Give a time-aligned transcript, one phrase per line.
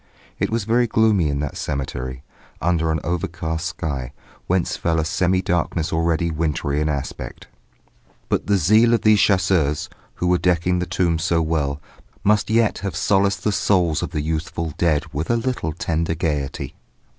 [0.39, 2.23] It was very gloomy in that cemetery,
[2.59, 4.13] under an overcast sky,
[4.47, 7.45] whence fell a semi darkness already wintry in aspect.
[8.27, 11.79] But the zeal of these chasseurs, who were decking the tombs so well,
[12.23, 16.73] must yet have solaced the souls of the youthful dead with a little tender gaiety.